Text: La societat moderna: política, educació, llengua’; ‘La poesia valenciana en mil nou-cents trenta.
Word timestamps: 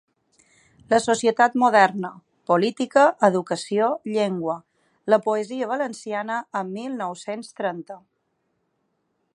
La 0.93 0.99
societat 1.01 1.57
moderna: 1.63 2.09
política, 2.51 3.03
educació, 3.29 3.91
llengua’; 4.15 4.57
‘La 5.15 5.21
poesia 5.27 5.69
valenciana 5.75 6.41
en 6.63 6.75
mil 6.79 6.99
nou-cents 7.05 7.53
trenta. 7.61 8.01